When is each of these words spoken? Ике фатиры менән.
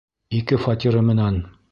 Ике 0.37 0.57
фатиры 0.63 1.03
менән. 1.11 1.37